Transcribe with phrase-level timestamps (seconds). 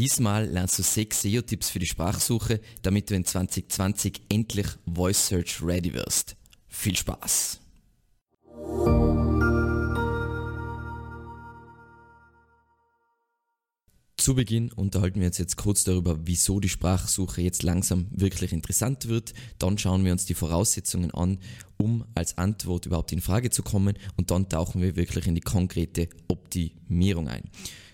[0.00, 5.62] Diesmal lernst du sechs SEO-Tipps für die Sprachsuche, damit du in 2020 endlich Voice Search
[5.62, 6.36] ready wirst.
[6.68, 7.60] Viel Spaß!
[14.16, 19.06] Zu Beginn unterhalten wir uns jetzt kurz darüber, wieso die Sprachsuche jetzt langsam wirklich interessant
[19.06, 19.34] wird.
[19.58, 21.40] Dann schauen wir uns die Voraussetzungen an,
[21.76, 23.98] um als Antwort überhaupt in Frage zu kommen.
[24.16, 27.42] Und dann tauchen wir wirklich in die konkrete Optimierung ein.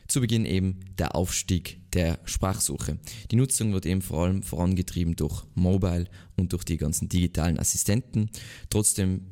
[0.08, 2.98] Zu Beginn eben der Aufstieg der Sprachsuche.
[3.30, 6.06] Die Nutzung wird eben vor allem vorangetrieben durch Mobile
[6.36, 8.30] und durch die ganzen digitalen Assistenten.
[8.70, 9.22] Trotzdem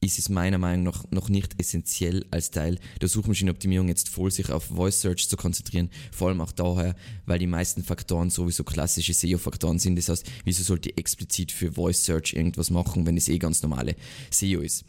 [0.00, 4.50] ist es meiner Meinung nach noch nicht essentiell als Teil der Suchmaschinenoptimierung jetzt voll sich
[4.50, 6.94] auf Voice Search zu konzentrieren, vor allem auch daher,
[7.26, 9.96] weil die meisten Faktoren sowieso klassische SEO-Faktoren sind.
[9.96, 13.62] Das heißt, wieso sollte ich explizit für Voice Search irgendwas machen, wenn es eh ganz
[13.62, 13.96] normale
[14.30, 14.84] SEO ist?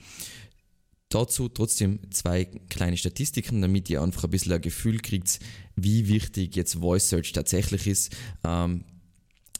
[1.09, 5.39] Dazu trotzdem zwei kleine Statistiken, damit ihr einfach ein bisschen ein Gefühl kriegt,
[5.75, 8.15] wie wichtig jetzt Voice Search tatsächlich ist.
[8.43, 8.83] Ähm,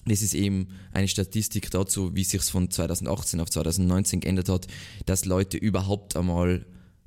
[0.05, 4.67] das ist eben eine Statistik dazu, wie sich es von 2018 auf 2019 geändert hat,
[5.07, 6.65] dass Leute überhaupt einmal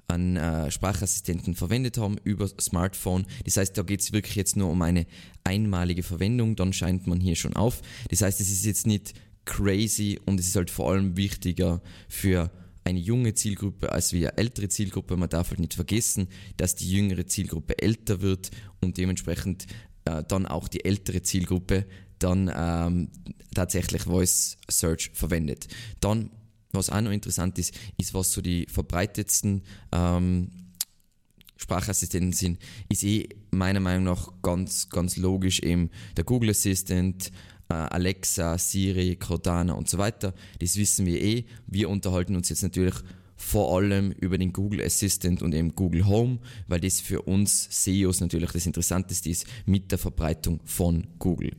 [0.09, 3.27] einen äh, Sprachassistenten verwendet haben über Smartphone.
[3.45, 5.07] Das heißt, da geht es wirklich jetzt nur um eine
[5.45, 7.81] einmalige Verwendung, dann scheint man hier schon auf.
[8.11, 9.15] Das heißt, es ist jetzt nicht
[9.45, 12.51] crazy und es ist halt vor allem wichtiger für
[12.85, 15.17] eine junge Zielgruppe als wie eine ältere Zielgruppe.
[15.17, 19.67] Man darf halt nicht vergessen, dass die jüngere Zielgruppe älter wird und dementsprechend
[20.05, 21.87] äh, dann auch die ältere Zielgruppe
[22.19, 23.09] dann ähm,
[23.55, 25.69] tatsächlich Voice Search verwendet.
[26.01, 26.31] Dann,
[26.73, 30.51] was auch noch interessant ist, ist, was so die verbreitetsten ähm,
[31.57, 32.59] Sprachassistenten sind,
[32.89, 37.31] ist eh meiner Meinung nach ganz, ganz logisch eben der Google Assistant,
[37.73, 40.35] Alexa, Siri, Cortana und so weiter.
[40.61, 41.45] Das wissen wir eh.
[41.67, 42.95] Wir unterhalten uns jetzt natürlich
[43.37, 48.21] vor allem über den Google Assistant und eben Google Home, weil das für uns SEOs
[48.21, 51.51] natürlich das Interessanteste ist mit der Verbreitung von Google.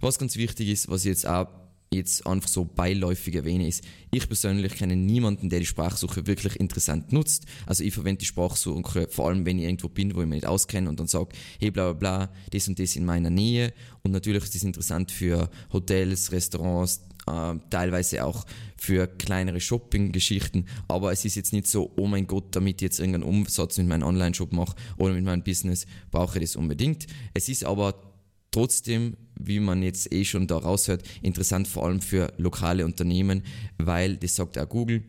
[0.00, 1.48] Was ganz wichtig ist, was ich jetzt auch
[1.92, 7.12] jetzt einfach so beiläufig erwähne, ist, ich persönlich kenne niemanden, der die Sprachsuche wirklich interessant
[7.12, 7.46] nutzt.
[7.66, 10.46] Also ich verwende die Sprachsuche vor allem, wenn ich irgendwo bin, wo ich mich nicht
[10.46, 13.72] auskenne und dann sage, hey bla bla bla, das und das in meiner Nähe.
[14.02, 18.44] Und natürlich ist das interessant für Hotels, Restaurants, äh, teilweise auch
[18.76, 22.98] für kleinere Shopping-Geschichten, aber es ist jetzt nicht so, oh mein Gott, damit ich jetzt
[22.98, 27.06] irgendeinen Umsatz mit meinem Online-Shop mache oder mit meinem Business, brauche ich das unbedingt.
[27.32, 28.11] Es ist aber
[28.52, 33.42] trotzdem, wie man jetzt eh schon da raushört, interessant vor allem für lokale Unternehmen,
[33.78, 35.02] weil, das sagt auch Google,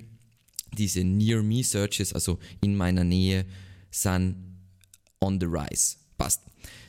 [0.78, 3.46] diese Near-Me-Searches, also in meiner Nähe,
[3.92, 4.36] sind
[5.22, 5.98] on the rise.
[6.18, 6.42] Passt.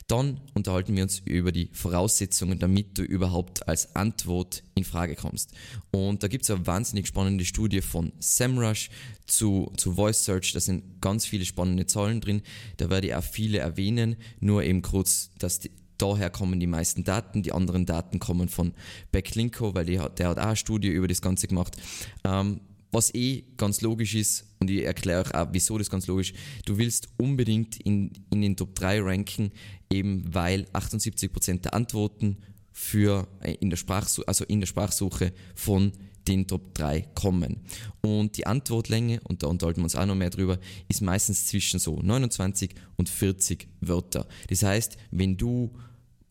[0.06, 5.52] Dann unterhalten wir uns über die Voraussetzungen, damit du überhaupt als Antwort in Frage kommst.
[5.92, 8.90] Und da gibt es eine wahnsinnig spannende Studie von SEMrush
[9.26, 10.52] zu, zu Voice Search.
[10.52, 12.42] Da sind ganz viele spannende Zahlen drin.
[12.76, 14.16] Da werde ich auch viele erwähnen.
[14.40, 15.70] Nur eben kurz, dass die,
[16.04, 17.42] daher kommen die meisten Daten.
[17.42, 18.74] Die anderen Daten kommen von
[19.10, 21.76] Backlinko, weil der, der hat auch eine Studie über das Ganze gemacht.
[22.24, 22.60] Ähm,
[22.92, 26.32] was eh ganz logisch ist, und ich erkläre euch auch, wieso das ganz logisch,
[26.64, 29.50] du willst unbedingt in, in den Top 3 ranken,
[29.90, 32.36] eben weil 78% der Antworten
[32.70, 35.92] für äh, in der Sprachsuche, also in der Sprachsuche von
[36.28, 37.60] den Top 3 kommen.
[38.00, 41.80] Und die Antwortlänge, und da unterhalten wir uns auch noch mehr drüber, ist meistens zwischen
[41.80, 44.26] so 29 und 40 Wörter.
[44.48, 45.72] Das heißt, wenn du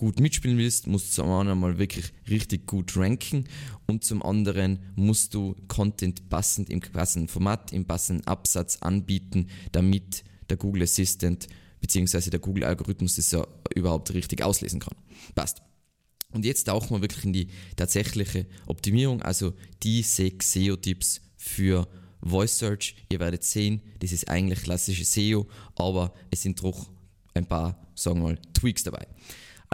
[0.03, 3.45] gut mitspielen willst, musst du zum einen mal wirklich richtig gut ranken
[3.87, 10.25] und zum anderen musst du Content passend im passenden Format, im passenden Absatz anbieten, damit
[10.49, 11.47] der Google Assistant
[11.79, 12.31] bzw.
[12.31, 14.97] der Google Algorithmus das ja überhaupt richtig auslesen kann.
[15.35, 15.61] Passt.
[16.31, 17.47] Und jetzt tauchen wir wirklich in die
[17.77, 19.53] tatsächliche Optimierung, also
[19.83, 21.87] die sechs SEO-Tipps für
[22.21, 22.95] Voice Search.
[23.09, 26.89] Ihr werdet sehen, das ist eigentlich klassische SEO, aber es sind doch
[27.35, 29.07] ein paar, sagen wir mal, Tweaks dabei.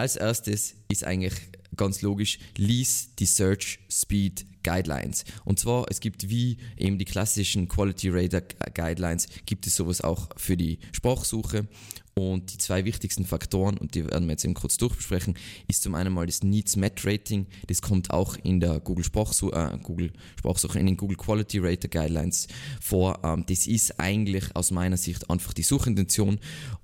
[0.00, 1.34] Als erstes ist eigentlich
[1.76, 5.24] ganz logisch, lies die Search Speed Guidelines.
[5.44, 8.42] Und zwar, es gibt wie eben die klassischen Quality Radar
[8.74, 11.66] Guidelines, gibt es sowas auch für die Sprachsuche.
[12.14, 15.38] Und die zwei wichtigsten Faktoren, und die werden wir jetzt eben kurz durchbesprechen,
[15.68, 17.46] ist zum einen mal das Needs Met Rating.
[17.68, 21.88] Das kommt auch in der Google Sprachsuche, äh, Google Sprachsuche, in den Google Quality Rater
[21.88, 22.48] Guidelines
[22.80, 23.20] vor.
[23.22, 26.40] Ähm, das ist eigentlich aus meiner Sicht einfach die Suchintention.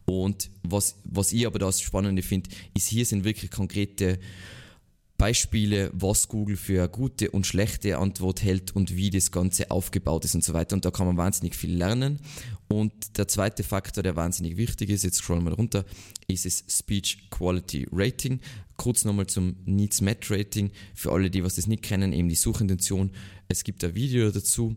[0.07, 4.19] Und was, was ich aber das Spannende finde, ist hier sind wirklich konkrete
[5.19, 10.35] Beispiele, was Google für gute und schlechte Antwort hält und wie das Ganze aufgebaut ist
[10.35, 10.77] und so weiter.
[10.77, 12.21] Und da kann man wahnsinnig viel lernen.
[12.69, 15.85] Und der zweite Faktor, der wahnsinnig wichtig ist, jetzt scrollen wir runter,
[16.29, 18.41] ist das Speech Quality Rating.
[18.77, 20.71] Kurz nochmal zum Needs Met Rating.
[20.95, 23.11] Für alle, die was das nicht kennen, eben die Suchintention.
[23.49, 24.77] Es gibt ein Video dazu.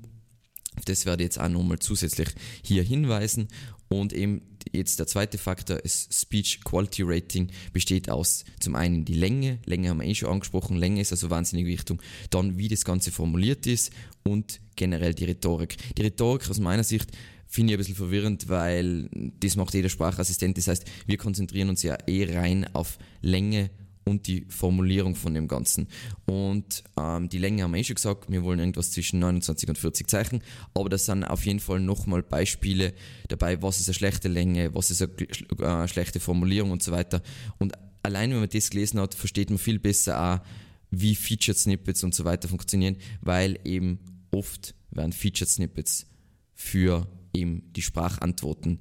[0.85, 2.29] Das werde ich jetzt auch nochmal zusätzlich
[2.63, 3.49] hier hinweisen.
[3.89, 4.41] Und eben
[4.71, 9.89] jetzt der zweite Faktor ist Speech Quality Rating besteht aus zum einen die Länge, Länge
[9.89, 11.99] haben wir eh schon angesprochen, Länge ist also wahnsinnig wichtig,
[12.29, 13.91] dann wie das Ganze formuliert ist
[14.23, 15.75] und generell die Rhetorik.
[15.97, 17.09] Die Rhetorik aus meiner Sicht
[17.47, 19.09] finde ich ein bisschen verwirrend, weil
[19.39, 20.57] das macht jeder Sprachassistent.
[20.57, 23.71] Das heißt, wir konzentrieren uns ja eh rein auf Länge
[24.09, 25.87] und die Formulierung von dem Ganzen.
[26.25, 29.77] Und ähm, die Länge haben wir eh schon gesagt, wir wollen irgendwas zwischen 29 und
[29.77, 30.41] 40 Zeichen,
[30.73, 32.93] aber das sind auf jeden Fall nochmal Beispiele
[33.27, 37.21] dabei, was ist eine schlechte Länge, was ist eine äh, schlechte Formulierung und so weiter.
[37.57, 37.73] Und
[38.03, 40.45] allein wenn man das gelesen hat, versteht man viel besser auch,
[40.91, 43.99] wie Featured Snippets und so weiter funktionieren, weil eben
[44.31, 46.07] oft werden Featured Snippets
[46.55, 48.79] für eben die Sprachantworten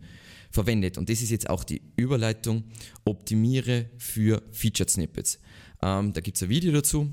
[0.51, 0.99] verwendet.
[0.99, 2.65] Und das ist jetzt auch die Überleitung.
[3.05, 5.39] Optimiere für Featured Snippets.
[5.83, 7.13] Ähm, da gibt es ein Video dazu.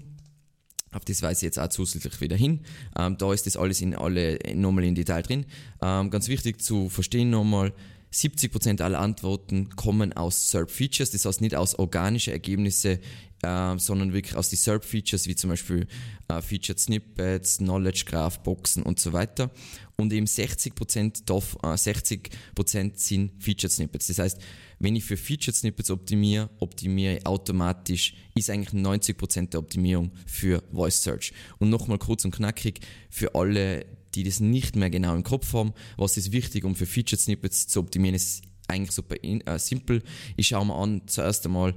[0.91, 2.61] Auf das weise ich jetzt auch zusätzlich wieder hin.
[2.97, 5.45] Ähm, da ist das alles in alle nochmal in Detail drin.
[5.81, 7.73] Ähm, ganz wichtig zu verstehen nochmal,
[8.15, 12.99] 70% aller Antworten kommen aus SERP-Features, das heißt nicht aus organischen Ergebnissen,
[13.43, 15.87] äh, sondern wirklich aus den SERP-Features, wie zum Beispiel
[16.29, 19.51] äh, Featured Snippets, Knowledge Graph, Boxen und so weiter
[19.97, 24.07] und eben 60%, darf, äh, 60% sind Featured Snippets.
[24.07, 24.41] Das heißt,
[24.79, 30.63] wenn ich für Featured Snippets optimiere, optimiere ich automatisch, ist eigentlich 90% der Optimierung für
[30.71, 31.33] Voice Search.
[31.59, 33.85] Und nochmal kurz und knackig, für alle,
[34.15, 37.67] die das nicht mehr genau im Kopf haben, was ist wichtig, um für Featured Snippets
[37.67, 40.01] zu optimieren, ist eigentlich super äh, simpel.
[40.37, 41.75] Ich schaue mir an, zuerst einmal,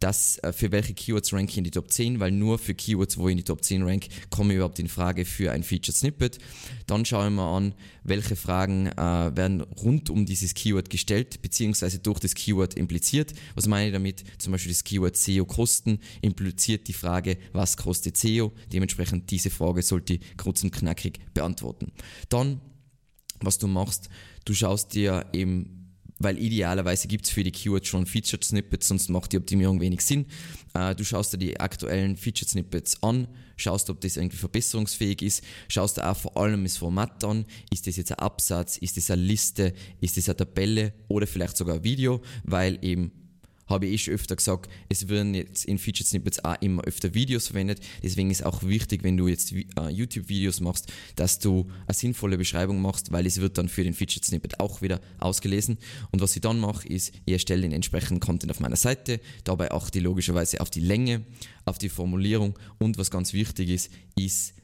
[0.00, 3.16] das, äh, für welche Keywords ranke ich in die Top 10, weil nur für Keywords,
[3.16, 5.96] wo ich in die Top 10 rank, komme ich überhaupt in Frage für ein Featured
[5.96, 6.38] Snippet.
[6.86, 11.98] Dann schaue ich mir an, welche Fragen äh, werden rund um dieses Keyword gestellt, beziehungsweise
[11.98, 13.32] durch das Keyword impliziert.
[13.54, 14.24] Was meine ich damit?
[14.38, 18.52] Zum Beispiel das Keyword SEO-Kosten impliziert die Frage, was kostet SEO?
[18.72, 21.92] Dementsprechend diese Frage sollte ich kurz und knackig beantworten.
[22.28, 22.60] Dann,
[23.40, 24.08] was du machst,
[24.44, 25.85] du schaust dir eben
[26.18, 30.00] weil idealerweise gibt es für die Keywords schon Featured Snippets, sonst macht die Optimierung wenig
[30.00, 30.26] Sinn.
[30.74, 35.44] Äh, du schaust dir die aktuellen Featured Snippets an, schaust, ob das irgendwie verbesserungsfähig ist,
[35.68, 39.10] schaust dir auch vor allem das Format an, ist das jetzt ein Absatz, ist das
[39.10, 40.92] eine Liste, ist das eine Tabelle?
[41.08, 43.12] Oder vielleicht sogar ein Video, weil eben
[43.66, 47.48] habe ich schon öfter gesagt, es werden jetzt in Featured Snippets auch immer öfter Videos
[47.48, 47.80] verwendet.
[48.02, 52.80] Deswegen ist auch wichtig, wenn du jetzt uh, YouTube-Videos machst, dass du eine sinnvolle Beschreibung
[52.80, 55.78] machst, weil es wird dann für den Featured Snippet auch wieder ausgelesen.
[56.10, 59.70] Und was ich dann mache, ist, ich erstelle den entsprechenden Content auf meiner Seite, dabei
[59.70, 61.24] achte ich logischerweise auf die Länge,
[61.64, 64.54] auf die Formulierung und was ganz wichtig ist, ist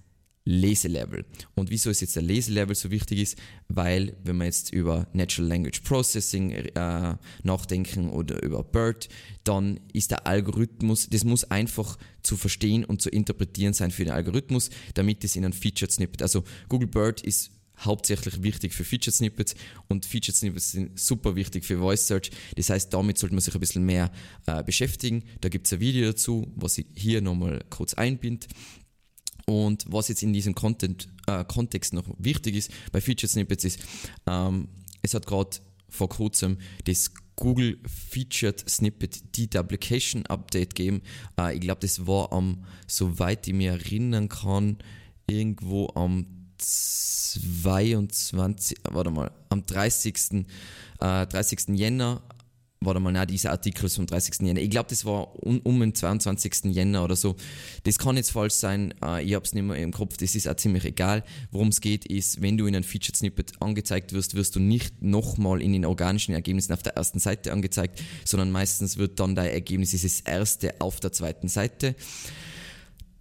[0.45, 1.25] Leselevel.
[1.55, 3.39] Und wieso ist jetzt der Leselevel so wichtig ist?
[3.69, 9.09] Weil, wenn wir jetzt über Natural Language Processing äh, nachdenken oder über BERT,
[9.45, 14.15] dann ist der Algorithmus, das muss einfach zu verstehen und zu interpretieren sein für den
[14.15, 17.53] Algorithmus, damit es in ein Featured Snippet, also Google BERT ist
[17.85, 19.55] hauptsächlich wichtig für Featured Snippets
[19.89, 22.31] und Featured Snippets sind super wichtig für Voice Search.
[22.57, 24.11] Das heißt, damit sollte man sich ein bisschen mehr
[24.47, 25.25] äh, beschäftigen.
[25.41, 28.47] Da gibt es ein Video dazu, was ich hier nochmal kurz einbinde.
[29.53, 33.81] Und was jetzt in diesem Content, äh, Kontext noch wichtig ist bei Feature Snippets ist,
[34.27, 34.69] ähm,
[35.03, 35.59] es hat gerade
[35.91, 36.57] vor kurzem
[36.87, 41.03] das Google Featured Snippet Deduplication Update gegeben.
[41.39, 44.79] Äh, ich glaube, das war am, soweit ich mich erinnern kann,
[45.27, 46.25] irgendwo am
[46.57, 50.47] 22, warte mal, am 30.
[50.99, 51.79] Äh, 30.
[51.79, 52.23] Jänner
[52.85, 54.47] warte mal, nein, dieser Artikel ist vom 30.
[54.47, 54.61] Jänner.
[54.61, 56.65] Ich glaube, das war um, um den 22.
[56.67, 57.37] Jänner oder so.
[57.85, 60.49] Das kann jetzt falsch sein, äh, ich habe es nicht mehr im Kopf, das ist
[60.49, 61.25] auch ziemlich egal.
[61.51, 65.03] Worum es geht, ist, wenn du in ein Featured Snippet angezeigt wirst, wirst du nicht
[65.03, 69.51] nochmal in den organischen Ergebnissen auf der ersten Seite angezeigt, sondern meistens wird dann dein
[69.51, 71.95] Ergebnis, ist das erste auf der zweiten Seite.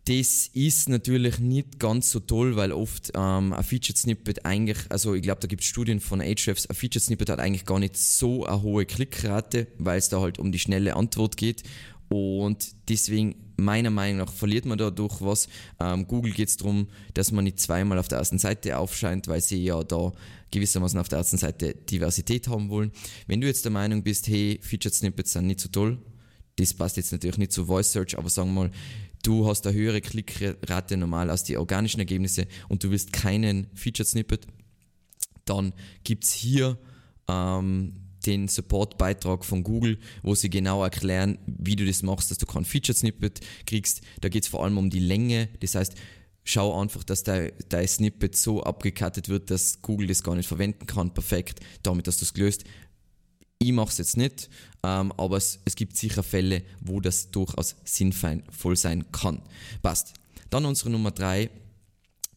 [0.06, 5.14] Das ist natürlich nicht ganz so toll, weil oft ähm, ein Featured Snippet eigentlich, also
[5.14, 7.96] ich glaube, da gibt es Studien von Ahrefs, ein Featured Snippet hat eigentlich gar nicht
[7.96, 11.64] so eine hohe Klickrate, weil es da halt um die schnelle Antwort geht.
[12.10, 15.48] Und deswegen, meiner Meinung nach, verliert man dadurch was.
[15.80, 19.40] Ähm, Google geht es darum, dass man nicht zweimal auf der ersten Seite aufscheint, weil
[19.40, 20.12] sie ja da
[20.50, 22.92] gewissermaßen auf der ersten Seite Diversität haben wollen.
[23.28, 26.00] Wenn du jetzt der Meinung bist, hey, Featured Snippets sind nicht so toll,
[26.58, 28.72] das passt jetzt natürlich nicht zu Voice Search, aber sagen wir mal,
[29.22, 34.08] du hast eine höhere Klickrate normal als die organischen Ergebnisse und du willst keinen Featured
[34.08, 34.48] Snippet,
[35.46, 35.74] dann
[36.04, 36.78] gibt es hier
[37.28, 37.94] ähm,
[38.26, 42.66] den Support-Beitrag von Google, wo sie genau erklären, wie du das machst, dass du kein
[42.66, 44.02] Featured Snippet kriegst.
[44.22, 45.50] Da geht es vor allem um die Länge.
[45.60, 45.96] Das heißt,
[46.44, 50.86] schau einfach, dass dein, dein Snippet so abgekattet wird, dass Google das gar nicht verwenden
[50.86, 51.14] kann.
[51.14, 51.60] Perfekt.
[51.84, 52.64] Damit hast du es gelöst.
[53.64, 54.50] Ich mache es jetzt nicht,
[54.82, 59.44] ähm, aber es, es gibt sicher Fälle, wo das durchaus sinnvoll sein kann.
[59.84, 60.16] Passt.
[60.50, 61.52] Dann unsere Nummer drei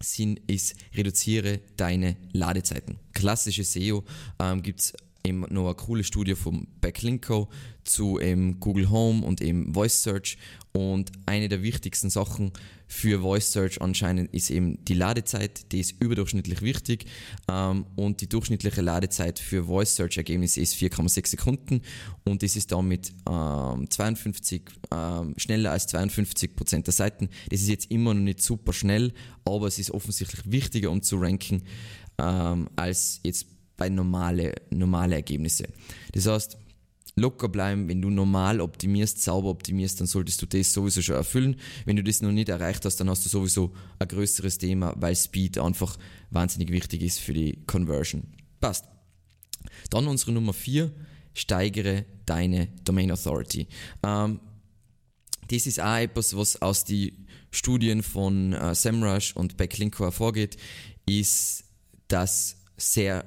[0.03, 2.99] Sinn ist, reduziere deine Ladezeiten.
[3.15, 4.05] Klassische SEO
[4.39, 4.93] ähm, gibt es
[5.27, 7.49] eben noch eine coole Studie vom Backlinko
[7.85, 10.37] zu eben Google Home und eben Voice Search.
[10.73, 12.53] Und eine der wichtigsten Sachen
[12.89, 17.07] für Voice Search anscheinend ist eben die Ladezeit, die ist überdurchschnittlich wichtig.
[17.49, 21.83] Ähm, und die durchschnittliche Ladezeit für Voice Search Ergebnisse ist 4,6 Sekunden
[22.25, 24.63] und das ist damit ähm, 52,
[24.93, 27.31] ähm, schneller als 52 Prozent der Seiten.
[27.51, 29.13] Das ist jetzt immer noch nicht super schnell,
[29.45, 31.63] aber es ist offensichtlich wichtiger, um zu ranken,
[32.19, 35.69] ähm, als jetzt bei normale, normale Ergebnisse.
[36.13, 36.59] Das heißt,
[37.17, 41.57] locker bleiben, wenn du normal optimierst, sauber optimierst, dann solltest du das sowieso schon erfüllen.
[41.85, 45.15] Wenn du das noch nicht erreicht hast, dann hast du sowieso ein größeres Thema, weil
[45.15, 45.97] Speed einfach
[46.31, 48.25] wahnsinnig wichtig ist für die Conversion.
[48.61, 48.87] Passt.
[49.91, 50.93] Dann unsere Nummer 4,
[51.35, 53.67] steigere deine Domain Authority.
[54.03, 54.41] Ähm,
[55.49, 60.57] das ist auch etwas, was aus den Studien von äh, SEMrush und Backlinko hervorgeht,
[61.07, 61.65] ist,
[62.09, 63.25] dass sehr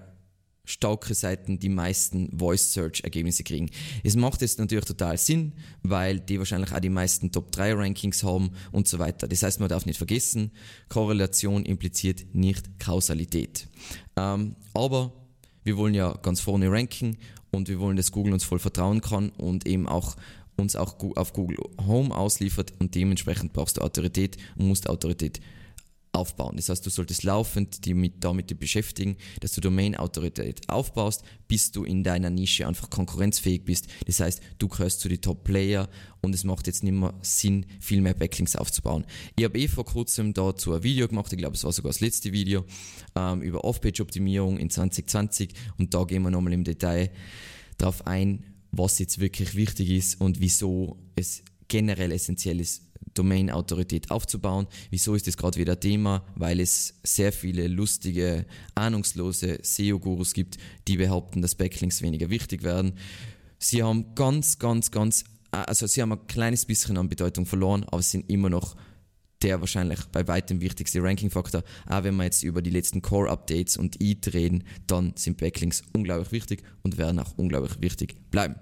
[0.68, 3.70] starke Seiten die meisten Voice Search Ergebnisse kriegen.
[4.04, 8.24] Es macht jetzt natürlich total Sinn, weil die wahrscheinlich auch die meisten Top 3 Rankings
[8.24, 9.28] haben und so weiter.
[9.28, 10.52] Das heißt, man darf nicht vergessen,
[10.90, 13.68] Korrelation impliziert nicht Kausalität.
[14.18, 15.14] Ähm, aber
[15.64, 17.18] wir wollen ja ganz vorne ranken
[17.52, 20.16] und wir wollen, dass Google uns voll vertrauen kann und eben auch
[20.58, 25.40] uns auch auf Google Home ausliefert und dementsprechend brauchst du Autorität und musst Autorität
[26.18, 26.56] aufbauen.
[26.56, 31.84] Das heißt, du solltest laufend die mit, damit beschäftigen, dass du Domain-Autorität aufbaust, bis du
[31.84, 33.88] in deiner Nische einfach konkurrenzfähig bist.
[34.06, 35.88] Das heißt, du gehörst zu den Top-Player
[36.22, 39.06] und es macht jetzt nicht mehr Sinn, viel mehr Backlinks aufzubauen.
[39.38, 42.02] Ich habe eh vor kurzem dazu ein Video gemacht, ich glaube, es war sogar das
[42.02, 42.66] letzte Video,
[43.16, 47.12] ähm, über Off-Page-Optimierung in 2020 und da gehen wir nochmal im Detail
[47.78, 52.84] drauf ein, was jetzt wirklich wichtig ist und wieso es generell essentiell ist,
[53.14, 54.68] Domain-Autorität aufzubauen.
[54.90, 56.26] Wieso ist das gerade wieder Thema?
[56.36, 58.46] Weil es sehr viele lustige,
[58.76, 62.94] ahnungslose SEO-Gurus gibt, die behaupten, dass Backlinks weniger wichtig werden.
[63.60, 68.02] Sie haben ganz, ganz, ganz, also sie haben ein kleines bisschen an Bedeutung verloren, aber
[68.02, 68.76] sie sind immer noch
[69.42, 71.64] der wahrscheinlich bei weitem wichtigste Ranking-Faktor.
[71.88, 76.32] Auch wenn wir jetzt über die letzten Core-Updates und EAT reden, dann sind Backlinks unglaublich
[76.32, 78.56] wichtig und werden auch unglaublich wichtig bleiben.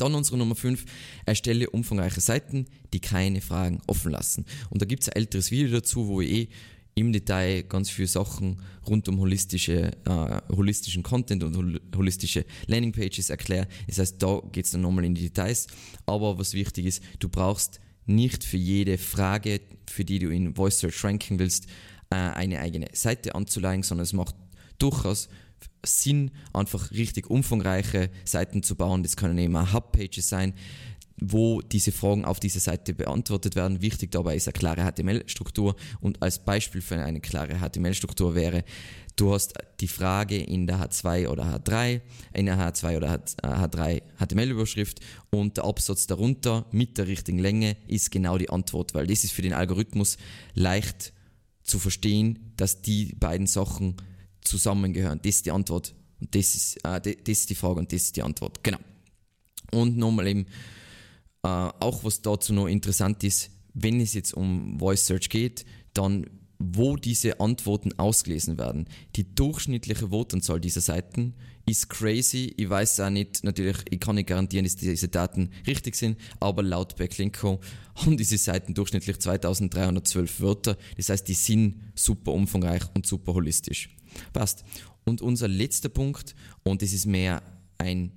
[0.00, 0.84] Dann unsere Nummer 5,
[1.26, 4.44] erstelle umfangreiche Seiten, die keine Fragen offen lassen.
[4.70, 6.48] Und da gibt es ein älteres Video dazu, wo ich eh
[6.94, 13.30] im Detail ganz viele Sachen rund um holistische, äh, holistischen Content und hol holistische Landingpages
[13.30, 13.68] erkläre.
[13.86, 15.66] Das heißt, da geht es dann nochmal in die Details.
[16.06, 20.80] Aber was wichtig ist, du brauchst nicht für jede Frage, für die du in Voice
[20.80, 21.66] Search ranken willst,
[22.10, 24.34] äh, eine eigene Seite anzulegen, sondern es macht
[24.78, 25.28] durchaus
[25.84, 29.02] Sinn, einfach richtig umfangreiche Seiten zu bauen.
[29.02, 30.54] Das können eben auch Hubpages sein,
[31.20, 33.82] wo diese Fragen auf dieser Seite beantwortet werden.
[33.82, 38.64] Wichtig dabei ist eine klare HTML-Struktur und als Beispiel für eine klare HTML-Struktur wäre,
[39.16, 42.00] du hast die Frage in der H2 oder H3,
[42.32, 45.00] in der H2 oder H3 HTML-Überschrift
[45.30, 49.32] und der Absatz darunter mit der richtigen Länge ist genau die Antwort, weil das ist
[49.32, 50.16] für den Algorithmus
[50.54, 51.12] leicht
[51.62, 53.96] zu verstehen, dass die beiden Sachen
[54.42, 55.20] zusammengehören?
[55.22, 55.94] Das ist die Antwort.
[56.20, 58.62] Und das ist, äh, das ist die Frage und das ist die Antwort.
[58.62, 58.78] Genau.
[59.72, 60.46] Und nochmal eben,
[61.42, 66.26] äh, auch was dazu noch interessant ist, wenn es jetzt um Voice Search geht, dann
[66.60, 68.84] wo diese Antworten ausgelesen werden.
[69.16, 72.52] Die durchschnittliche Votanzahl dieser Seiten ist crazy.
[72.56, 76.62] Ich weiß auch nicht, natürlich, ich kann nicht garantieren, dass diese Daten richtig sind, aber
[76.62, 77.60] laut Backlinko
[77.94, 80.76] haben diese Seiten durchschnittlich 2312 Wörter.
[80.98, 83.88] Das heißt, die sind super umfangreich und super holistisch.
[84.32, 84.64] Passt.
[85.04, 87.42] Und unser letzter Punkt, und das ist mehr
[87.78, 88.12] ein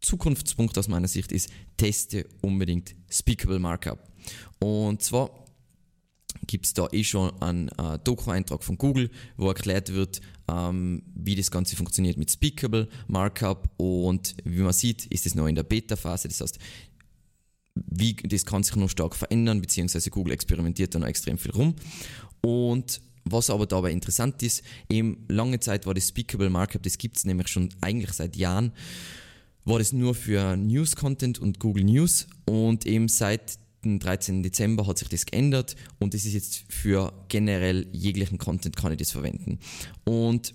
[0.00, 4.10] Zukunftspunkt aus meiner Sicht, ist, teste unbedingt Speakable Markup.
[4.58, 5.30] Und zwar
[6.46, 11.36] gibt es da eh schon einen äh, Doku-Eintrag von Google, wo erklärt wird, ähm, wie
[11.36, 15.62] das Ganze funktioniert mit Speakable Markup und wie man sieht, ist es noch in der
[15.62, 16.58] Beta-Phase, das heißt,
[17.74, 21.74] wie, das kann sich noch stark verändern, beziehungsweise Google experimentiert da noch extrem viel rum.
[22.42, 27.16] Und was aber dabei interessant ist, eben lange Zeit war das Speakable Markup, das gibt
[27.16, 28.72] es nämlich schon eigentlich seit Jahren,
[29.64, 34.42] war das nur für News-Content und Google News und eben seit dem 13.
[34.42, 38.98] Dezember hat sich das geändert und das ist jetzt für generell jeglichen Content kann ich
[38.98, 39.58] das verwenden.
[40.04, 40.54] Und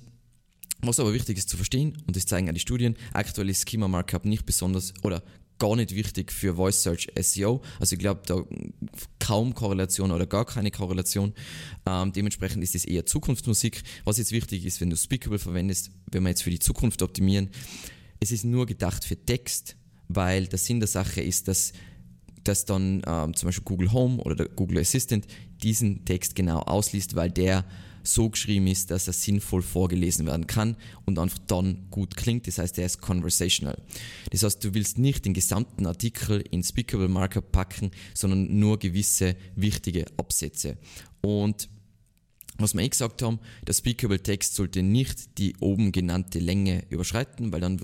[0.81, 3.87] was aber wichtig ist zu verstehen, und das zeigen auch die Studien, aktuell ist Schema
[3.87, 5.23] Markup nicht besonders oder
[5.59, 7.61] gar nicht wichtig für Voice Search SEO.
[7.79, 8.43] Also ich glaube, da
[9.19, 11.33] kaum Korrelation oder gar keine Korrelation.
[11.85, 13.83] Ähm, dementsprechend ist es eher Zukunftsmusik.
[14.03, 17.49] Was jetzt wichtig ist, wenn du Speakable verwendest, wenn wir jetzt für die Zukunft optimieren,
[18.19, 19.75] es ist nur gedacht für Text,
[20.07, 21.73] weil der Sinn der Sache ist, dass
[22.43, 25.27] dass dann ähm, zum Beispiel Google Home oder der Google Assistant
[25.61, 27.65] diesen Text genau ausliest, weil der
[28.07, 32.47] so geschrieben ist, dass er sinnvoll vorgelesen werden kann und einfach dann gut klingt.
[32.47, 33.77] Das heißt, er ist conversational.
[34.31, 39.35] Das heißt, du willst nicht den gesamten Artikel in Speakable Markup packen, sondern nur gewisse
[39.55, 40.77] wichtige Absätze.
[41.21, 41.69] Und
[42.59, 47.51] was wir eh gesagt haben, der Speakable Text sollte nicht die oben genannte Länge überschreiten,
[47.51, 47.77] weil dann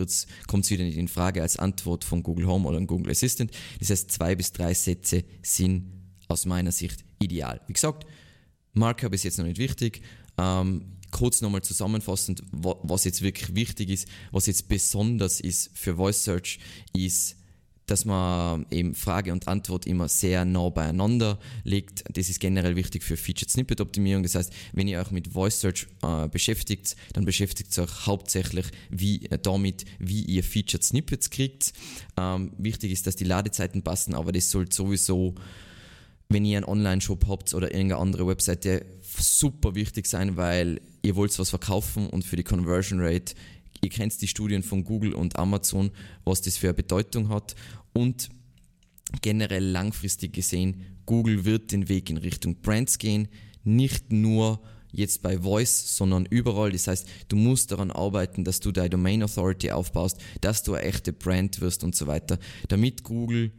[0.48, 3.52] kommt es wieder nicht in Frage als Antwort von Google Home oder Google Assistant.
[3.80, 5.92] Das heißt, zwei bis drei Sätze sind
[6.28, 7.62] aus meiner Sicht ideal.
[7.68, 8.08] Wie gesagt,
[8.74, 10.02] Markup ist jetzt noch nicht wichtig.
[10.38, 16.24] Ähm, kurz nochmal zusammenfassend, was jetzt wirklich wichtig ist, was jetzt besonders ist für Voice
[16.24, 16.60] Search,
[16.94, 17.38] ist
[17.86, 22.04] dass man eben Frage und Antwort immer sehr nah beieinander legt.
[22.16, 24.24] Das ist generell wichtig für Featured Snippet Optimierung.
[24.24, 29.26] Das heißt, wenn ihr euch mit Voice Search äh, beschäftigt, dann beschäftigt euch hauptsächlich wie,
[29.26, 31.74] äh, damit, wie ihr Featured Snippets kriegt.
[32.18, 35.36] Ähm, wichtig ist, dass die Ladezeiten passen, aber das sollte sowieso,
[36.34, 41.38] wenn ihr einen Online-Shop habt oder irgendeine andere Webseite, super wichtig sein, weil ihr wollt
[41.38, 43.36] was verkaufen und für die Conversion Rate
[43.84, 45.92] Ihr kennt die Studien von Google und Amazon,
[46.24, 47.54] was das für eine Bedeutung hat.
[47.92, 48.30] Und
[49.22, 53.28] generell langfristig gesehen, Google wird den Weg in Richtung Brands gehen.
[53.66, 54.62] Nicht nur
[54.94, 56.72] jetzt bei Voice, sondern überall.
[56.72, 60.86] Das heißt, du musst daran arbeiten, dass du deine Domain Authority aufbaust, dass du eine
[60.86, 63.52] echte Brand wirst und so weiter, damit Google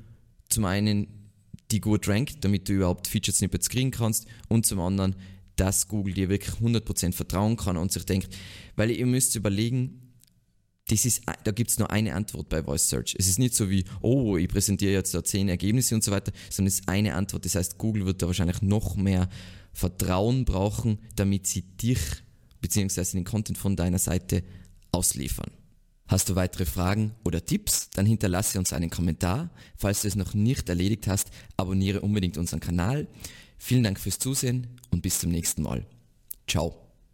[0.49, 1.24] zum einen
[1.75, 5.16] die gut rankt, damit du überhaupt Featured Snippets kriegen kannst und zum anderen,
[5.57, 8.28] dass Google dir wirklich 100% vertrauen kann und sich denkt,
[8.76, 10.00] weil ihr müsst überlegen,
[10.88, 13.16] das ist, da gibt es nur eine Antwort bei Voice Search.
[13.19, 16.33] Es ist nicht so wie, oh, ich präsentiere jetzt da zehn Ergebnisse und so weiter,
[16.49, 17.45] sondern es ist eine Antwort.
[17.45, 19.28] Das heißt, Google wird da wahrscheinlich noch mehr
[19.73, 21.99] Vertrauen brauchen, damit sie dich
[22.61, 23.02] bzw.
[23.14, 24.45] den Content von deiner Seite
[24.93, 25.50] ausliefern.
[26.07, 27.91] Hast du weitere Fragen oder Tipps?
[27.91, 29.51] Dann hinterlasse uns einen Kommentar.
[29.77, 33.07] Falls du es noch nicht erledigt hast, abonniere unbedingt unseren Kanal.
[33.57, 35.87] Vielen Dank fürs Zusehen und bis zum nächsten Mal.
[36.47, 36.84] Ciao.